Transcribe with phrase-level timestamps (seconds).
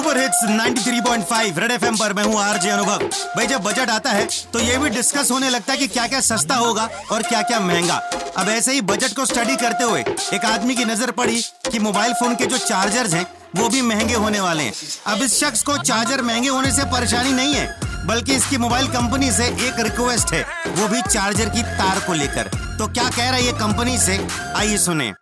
[0.00, 3.02] Super hits 93.5 red FM पर मैं हूँ आरजे अनुभव
[3.36, 6.20] भाई, जब बजट आता है तो ये भी डिस्कस होने लगता है कि क्या क्या
[6.20, 7.96] सस्ता होगा और क्या क्या महँगा।
[8.38, 10.00] अब ऐसे ही बजट को स्टडी करते हुए
[10.34, 11.40] एक आदमी की नज़र पड़ी
[11.70, 13.26] कि मोबाइल फ़ोन के जो चार्जर्स हैं,
[13.56, 14.72] वो भी महँगे होने वाले हैं।
[15.06, 17.66] अब इस शख्स को चार्जर महँगे होने से परेशानी नहीं है,
[18.06, 22.50] बल्कि इसकी मोबाइल कंपनी से एक रिक्वेस्ट है, वो भी चार्जर की तार को लेकर।
[22.78, 24.18] तो क्या कह रहा है ये कंपनी से?
[24.56, 25.12] आइए सुने।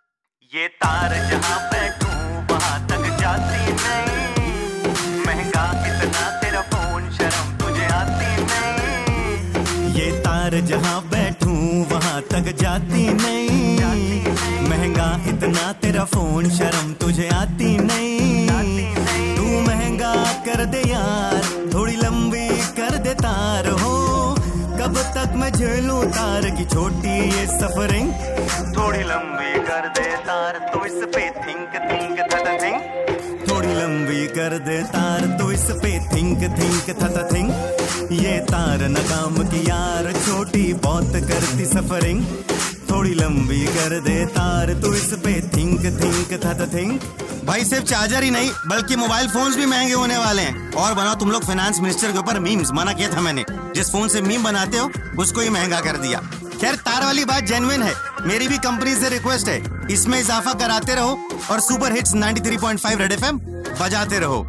[0.53, 2.08] ये तार जहाँ बैठूं
[10.49, 18.47] तार जहाँ बैठूं, वहाँ तक जाती नहीं। महँगा इतना तेरा फ़ोन, शर्म तुझे आती नहीं।
[19.37, 20.15] तू महँगा
[20.47, 21.43] कर दे यार,
[21.75, 22.49] थोड़ी लंबी
[22.79, 23.93] कर दे तार। हो,
[24.81, 28.13] कब तक मैं झेलूं तार की छोटी ये सफरिंग
[28.77, 32.28] थोड़ी लंबी कर दे तार तो इस पे थिंक थिंक
[33.59, 37.51] थोड़ी लंबी कर दे तार तो इस पे थिंक थिंक था थिंक।
[38.13, 42.27] ये तार न काम की यार, छोटी बहुत करती सफरिंग।
[42.91, 47.03] थोड़ी लंबी कर दे तार तो इस पे थिंक थिंक था थिंक।
[47.45, 51.15] भाई, सिर्फ़ चार्जर ही नहीं, बल्कि मोबाइल फोन्स भी महँगे होने वाले हैं। और बनाओ
[51.15, 54.45] तुम लोग फाइनेंस मिनिस्टर के ऊपर मीम्स मना किया था मैंने। जिस फ़ोन से मीम
[54.45, 56.21] बनाते हो, उसको ही महँगा कर दिया।
[56.61, 60.95] खैर, तार वाली बात जेन्युइन है। मेरी भी कंपनी से रिक्वेस्ट है। इसमें इजाफा कराते
[60.95, 61.19] रहो
[61.51, 63.39] और सुपर हिट्स 93.5 रेड एफएम
[63.81, 64.45] बजाते रहो।